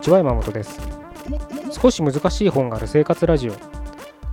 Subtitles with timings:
[0.00, 0.80] にちは山本です。
[1.78, 3.52] 少し難しい本がある生活ラジオ。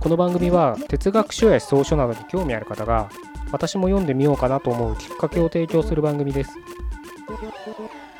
[0.00, 3.10] この番組は哲学書や思想書などに興味ある方が
[3.52, 6.52] 私も読んでみようかなと思うきっかけを提供する番組です。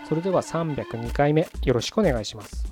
[0.06, 2.70] それでは302回目よろしくお願いします。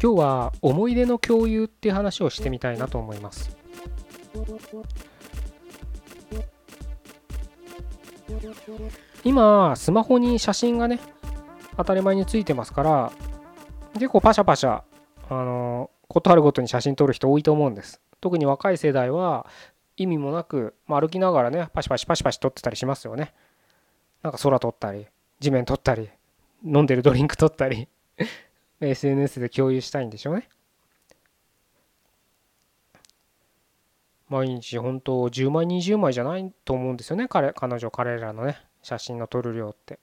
[0.00, 3.50] 今日は思い出の共有っていう話をしてみたいなと思います。
[9.24, 11.00] 今スマホに写真がね
[11.76, 13.12] 当たり前についてますから
[13.94, 14.82] 結構パシャパシャ
[15.30, 18.00] あのことあるごとに写真撮る人多いと思うんです。
[18.20, 19.46] 特に若い世代は
[19.96, 23.32] 意味もなく、まあ、歩きながらねパシパシパシパシ撮ってたりしますよね。
[24.22, 25.06] なんか空撮ったり
[25.40, 26.08] 地面撮ったり
[26.64, 27.88] 飲んでるドリンク撮ったり
[28.80, 30.48] SNS で共有したいんでしょうね。
[34.34, 37.28] 毎日本当10枚20枚じゃないと思うんですよね。
[37.28, 40.00] 彼彼女彼らのね写真の撮る量って。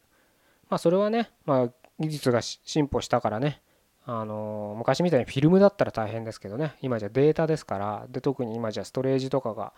[0.69, 3.61] まあそれはね、まあ、技術が進歩したからね。
[4.05, 6.75] あの昔みたいにフィルムだったら大変ですけどね。
[6.81, 8.05] 今じゃデータですから。
[8.09, 9.73] で特に今じゃストレージとかが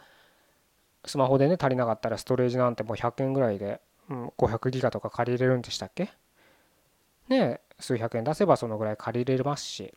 [1.06, 6.12] スマホでね足りなかったらストレージなんてもう100円ぐらいで、うん、500ギガとか借りれるんでしたっけ？
[7.28, 9.94] ね数百円出せばそのぐらい借りれますし、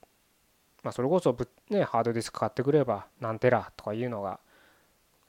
[0.82, 4.40] まあ、それこそぶ、ね、ハードディスク買ってくれば何テラとかいうのが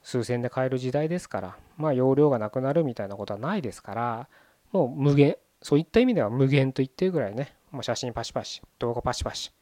[0.08, 4.28] 数千で買える時代ですからまあ容量がなくなるみたいなことはないですから
[4.72, 9.52] もう無限そういった意味では無限と言ってるぐらいねもう写真パシパシ動画パシパシ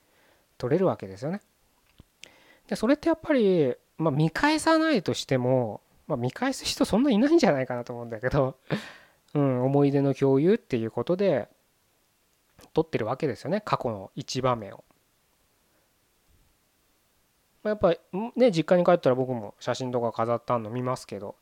[0.56, 1.40] 撮れるわけですよね。
[2.68, 8.56] でそれってやっぱり、まあ、見返さないとしても、まあ、見返す人そんないないんじゃないかなと思うんだけど、
[9.34, 11.48] うん、思い出の共有っていうことで
[12.72, 14.84] 撮ってるわけですよね過去の一場面を。
[17.68, 17.94] やっぱ
[18.36, 21.36] ね実家に帰ったら僕も写真とか飾ったの見ますけど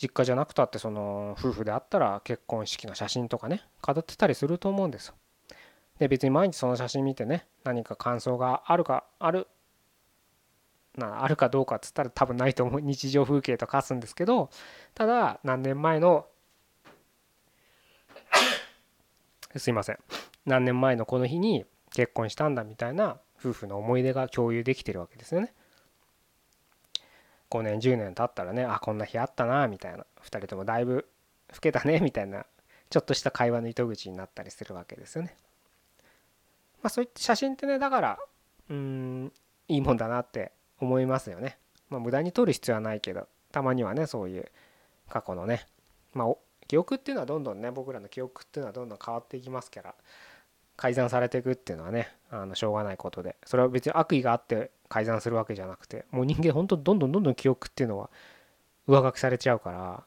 [0.00, 5.14] 実家じゃなくたってその夫婦であったら結婚式の写真とかね飾ってたりすると思うんですよ。
[5.98, 9.46] で別に毎日その写真見てね何か感想があるかある
[10.96, 12.80] なあるかどうかっつったら多分ないと思う。
[12.80, 14.48] 日常風景と化すんですけど
[14.94, 16.26] ただ何年前の
[19.56, 19.98] すいません。
[20.46, 25.52] 何年前のこの日に結婚したんだみたいな夫婦の思い出が共有できてるわけですよね。
[27.50, 31.08] 5年10年経ったらねあこんな日あったなみたいな2人ともだいぶ
[31.52, 32.46] 老けたねみたいな
[32.90, 35.34] ちょっとした会話の糸口になったりするわけですよね。
[36.82, 38.18] まあそういった写真ってねだから
[38.68, 39.32] うん
[39.68, 41.58] いいもんだなって思いますよね。
[41.88, 44.50] まあ無駄に撮る必要はないけどたまにはねそういう
[45.08, 45.66] 過去のね
[46.14, 46.34] まあ
[46.68, 49.94] 記憶っていうのはどんどんね僕らの記憶っていうのはどんどん変わっていきますから
[50.80, 53.36] 改ざんされていくっていうのはねあのしょうがないことで。
[53.44, 58.08] それは別に悪意があって改ざんするわけじゃなくてもう人間ほんとどんどんどんどん記憶っていうのは
[58.86, 60.02] 上書きされちゃうから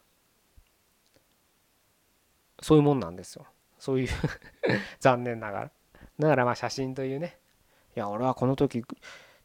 [2.59, 3.45] そういうもんなんですよ。
[3.77, 4.07] そういう
[4.99, 5.71] 残念ながら。
[6.17, 7.37] だからまあ写真というね
[7.95, 8.83] いや俺はこの時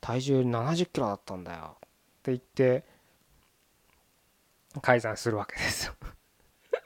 [0.00, 1.81] 体重70キロだったんだよっ
[2.22, 2.84] て言って
[4.81, 5.95] 改ざんするわけですよ。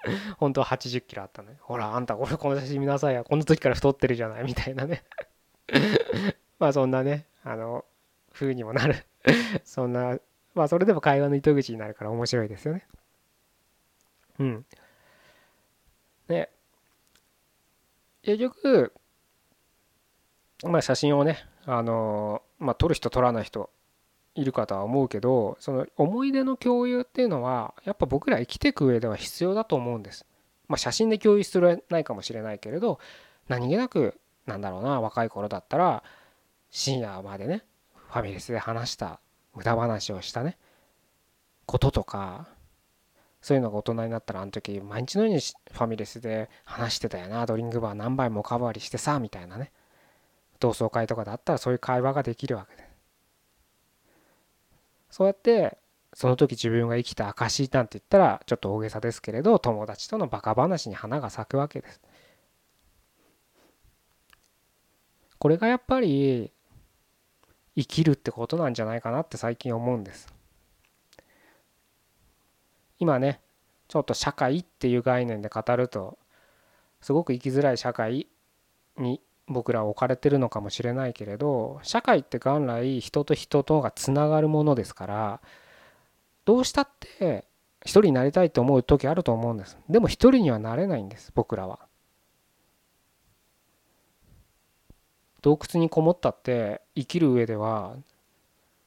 [0.39, 1.57] 本当は80キロあったね。
[1.61, 3.25] ほら、あんたこれこの写真見なさいよ。
[3.25, 5.05] この時から太ってるじゃないみたいなね
[6.59, 7.85] まあそんなね、あの、
[8.33, 9.05] 風にもなる
[9.65, 10.19] そんな、
[10.55, 12.87] まあそれでも会話の糸口になるから面白いですよね。
[14.39, 14.67] うん。
[16.29, 16.49] ね。
[18.23, 18.93] 結局、
[20.65, 23.71] まあ写真をね、あの、まあ撮る人撮らない人
[24.35, 30.27] いるかとは思うけどその思い出の共有っていうのはやっぱ僕ら生きていく上では必要だと思うんです。
[30.69, 32.99] まあ、写真で共有するないかもしれないけれど
[33.49, 36.03] 何気なくなんだろうな若い頃だったら
[36.71, 39.21] 深夜までねファミレスで話した
[39.55, 40.57] 無駄話をしたね
[41.67, 42.49] こととか
[43.43, 49.73] そういうのが大人になったらあの時毎日のようにファミレスで話してたよなドリンクバー何杯もおかわりしてさみたいなね
[50.61, 52.89] 同窓会とかだったらそういう会話ができるわけで
[55.13, 55.77] そうやって
[56.15, 62.01] その時自分が生きた証なんて言ったらちょっと大げさですけれど友達とのバカ話に花が咲くわけです。
[65.39, 66.51] これがやっぱり
[67.77, 70.33] 生きるってことなんじゃないかなって最近思うんです。
[72.99, 73.41] 今ね
[73.89, 76.19] ちょっと社会っていう概念で語ると
[77.03, 78.29] すごく生きづらい社会
[78.97, 85.41] に僕ら置かれてるのかもしれないけれど社会って元来人と人とがつながるものですから
[86.45, 87.45] どうしたって
[87.85, 89.77] 一人になりたいと思う時あると思うんです。
[89.89, 91.81] でも一人にはなれないんです僕らは。
[95.41, 97.97] 洞窟にこもったって生きる上では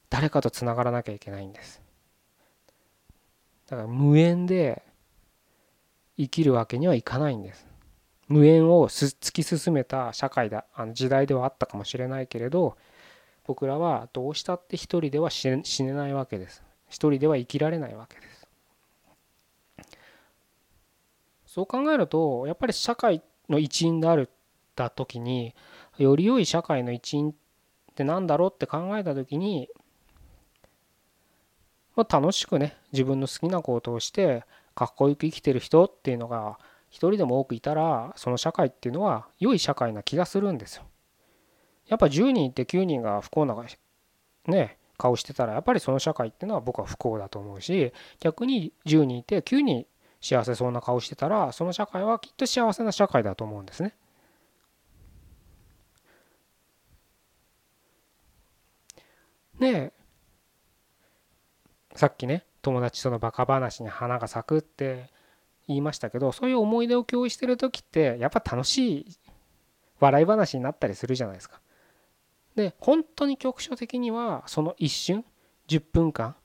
[0.08, 1.82] 誰かとつながらなきゃいけないんです。
[3.68, 4.82] だから無縁で
[6.16, 7.66] 生きるわけにはいかないんです。
[8.28, 12.76] 無縁を突き進めた社会だあの時代ではあったかもしれないけれど
[13.46, 16.64] 僕らはどうしたって一人では死ねないわけです。
[16.88, 18.48] 一人では生きられないわけです。
[21.46, 24.28] そう考えるとやっぱり社会の一員である
[24.74, 25.54] た時に
[25.96, 27.34] より良い社会の一員っ
[27.94, 29.68] て何だろうって考えた時に
[31.96, 34.44] まあ、楽しくね自分の好きなことをして
[34.74, 36.58] かっこよく生きてる人っていうのが
[36.96, 40.84] 一人でも多くいたらその社会っていうのは良い社会な気がするんですよ。
[41.88, 43.54] やっぱ10人いて9人が不幸な
[44.46, 49.84] ね顔してたらやっぱりその社会っていうのは僕は不幸だと思うし逆に10人いて9人
[50.22, 53.94] 幸せそうな顔してたらその社会はきっと幸せな社会だと思うんですね。
[59.60, 59.92] で
[61.94, 65.10] さっきね友達とのバカ話に花が咲くって
[65.68, 69.06] 言いましたけどそういう思い出を共有してる時ってやっぱ楽しい
[69.98, 71.60] 笑い話になったりするじゃないですか。
[72.54, 75.24] で本当に局所的にはその一瞬
[75.68, 76.36] 10分間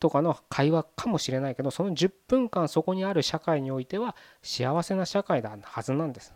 [0.00, 6.34] とかの会話かもしれないけどその10分間そこにある社会においては幸せな社会だはずなんです。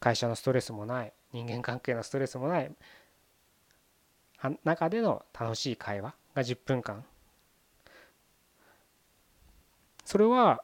[0.00, 2.74] 会社のストレスもない人間関係のストレスもない
[4.64, 7.04] 中での楽しい会話が10分間
[10.12, 10.62] それは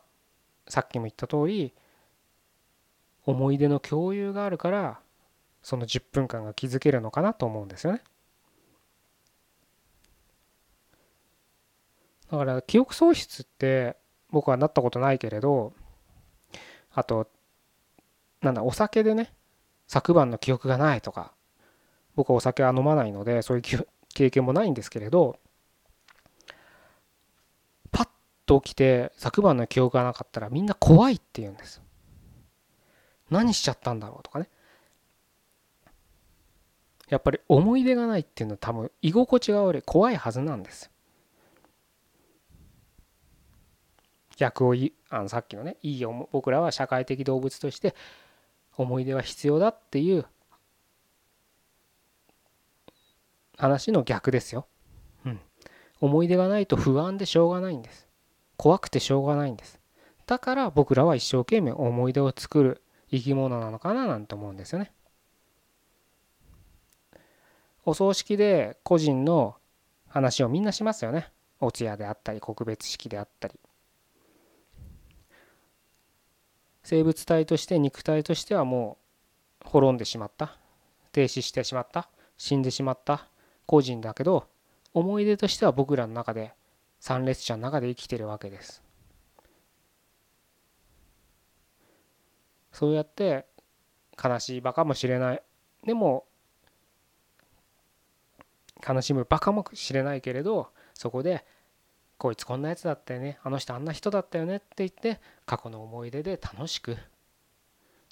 [0.68, 1.72] さっきも言った通り
[3.24, 5.00] 思い出の共有があるから
[5.62, 8.02] その10分間が築けるのかなと思うんですよね。
[12.30, 13.96] だから記憶喪失って
[14.28, 15.72] 僕はなったことないけれど
[16.92, 17.30] あと
[18.42, 19.32] なんだお酒でね
[19.86, 21.32] 昨晩の記憶がないとか
[22.16, 25.38] 僕はお酒は飲まないのでそういう経験もないんですけれど
[27.90, 28.08] パッ
[28.48, 31.82] と起きて昨晩の記憶がなかったらみんな怖いって言うんです
[33.30, 34.48] 何しちゃったんだろうとかね
[37.08, 40.90] やっぱり思い出がないっていうのは多分居心地が悪い怖いはずなんです
[44.38, 44.74] 逆を
[45.10, 47.94] あのさっきのねいい僕らは社会的動物として
[48.76, 50.24] 思い出は必要だっていう
[53.58, 54.68] 話の逆ですよ。
[55.26, 55.40] うん。
[56.00, 58.07] 思い出がないと不安でしょうがないんです。
[58.58, 59.80] 怖くてしょうがないんです。
[60.26, 64.92] だから僕らは一生懸命思い出を作る生き物なのかななんて思うんですよね。
[67.86, 69.56] お葬式で個人の
[70.08, 71.32] 話をみんなしますよね。
[71.60, 73.58] お通夜であったり告別式であったり。
[76.82, 78.98] 生物体として肉体としてはも
[79.64, 80.56] う滅んでしまった
[81.12, 82.08] 停止してしまった
[82.38, 83.28] 死んでしまった
[83.66, 84.46] 個人だけど
[84.94, 86.54] 思い出としては僕らの中で
[87.00, 88.82] 参列者の中で生きてるわけです。
[92.72, 93.46] そうやって
[94.22, 95.42] 悲しい場かもしれない。
[95.84, 96.26] でも
[98.86, 101.44] 悲しむ場かもしれないけれどそこで
[102.18, 103.38] こいつこんなやつだったよね。
[103.42, 106.96] あの人あんな人だったよねって言って過去の思い出で楽しく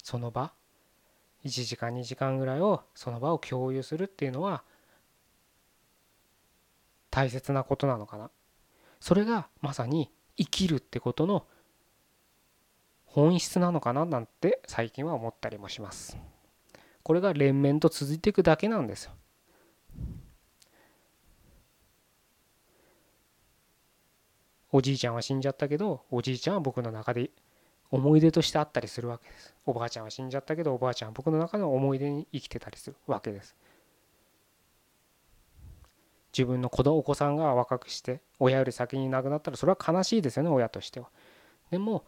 [0.01, 0.53] その場
[1.45, 4.63] 1時間2時間ぐらいをその場を共有するっていうのは
[7.09, 8.29] 大切なことなのかな。
[8.99, 11.45] それがまさに生きるってことの
[13.05, 16.17] 本質なのかななんて最近は思ったりもします。
[17.03, 19.11] これが連綿と続いていくだけなんですよ。
[24.71, 27.31] おじいちゃんは死んじゃったけどおじいちゃんは僕の中で
[27.89, 29.55] 思い出としてあったりするわけです。
[29.65, 33.55] おばあちゃんは死んじゃったけどおばあちゃんは僕の中の思い出に生きてたりするわけです。
[36.37, 41.09] 自分の子供お子さんが若くして親より先に亡くなったらそれは悲しいですよね親としては。
[41.71, 42.05] でも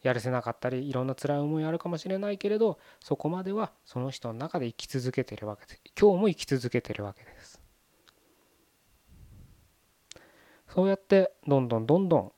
[0.00, 5.80] やるせなかったりいろんな辛い思いあるかもしれないけれどそこまではその人の中で生き続けてるわけです。
[6.00, 7.60] 今日も生き続けてるわけです。
[10.68, 12.32] そうやってどんどんどんどん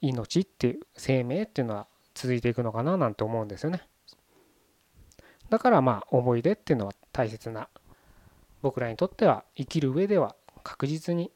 [0.00, 3.82] 命っていう生命っていうのは続いていくのかななんて思うんですよね。
[5.50, 7.68] だからまあ思い出っていうのは大切な
[8.62, 11.30] 僕らにとっては生きる上では確実に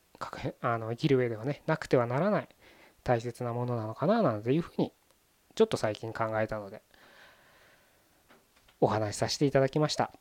[0.62, 2.48] あの生きる上ではねなくてはならない
[3.04, 4.92] 大切なものなのかななんていうふうに
[5.54, 6.82] ちょっと最近考えたので
[8.80, 10.12] お話しさせていただきました。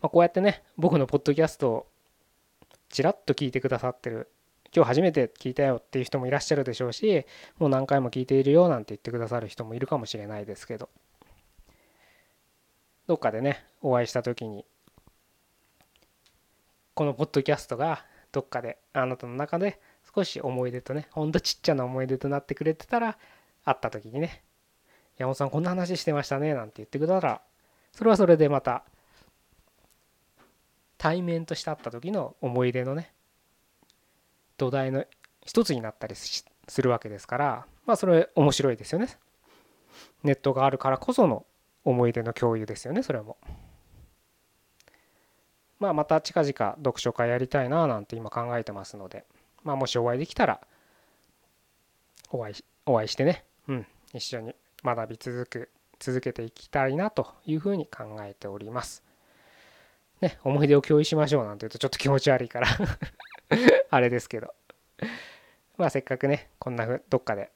[0.00, 1.86] まあ、こうやってね僕のポッドキャストを
[2.88, 4.28] ちらっと聞いてくださってる
[4.74, 7.24] 今日初めて聞いたよっていう人もいらっしゃるでしょうし
[7.58, 10.88] もう何回も聞いているよなんて言ってくださる人もいるかもしれないですけど
[13.06, 14.64] どっかでねお会いした時に
[16.94, 19.80] このポッドキャストがどっかであなたの中で
[20.14, 23.18] 少し思い出とねほんとちっちゃな思い出となってくれてたら
[23.64, 24.42] 会った時にね
[25.18, 27.40] 「山本さんこんな話してましたね」なんて言ってくれたら
[27.92, 28.84] それはそれでまた
[30.98, 33.12] 対面として会った時の思い出のね
[34.56, 35.04] 土台の
[35.44, 36.44] 一つになったりす
[36.80, 39.08] るわけですからまあそれ面白いですよね。
[40.22, 41.44] ネットがあるからこその
[41.84, 43.36] 思い出の共有ですよねそれも。
[45.78, 49.24] まあまた近々読書会やりたいななんて今考えてますので、
[49.64, 50.60] まあ、もしお会いできたら
[52.30, 52.54] お会い
[52.86, 59.02] お会いしてね、うん、一緒に学び続く続けていきたいなというふうに考えております。
[60.20, 62.68] ね、思い出を共有しましょうなんて言うとちょっと気持ち悪いから
[63.90, 64.54] あれですけど
[65.76, 67.50] まあせっかくねこんなふうどっかで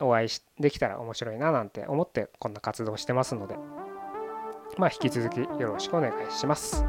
[0.00, 0.28] お会い
[0.60, 3.56] できたら面白いななんて思ってこんな活動してますので。
[4.76, 6.84] まあ引き続きよろしくお願いします。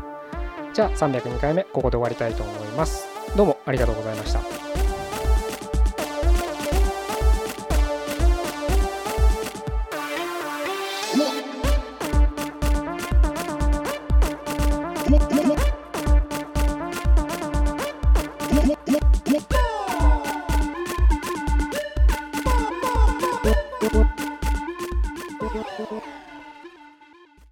[0.74, 3.08] じゃあ302回目ここで終わりたいと思います。
[3.36, 4.67] どうもありがとうございました。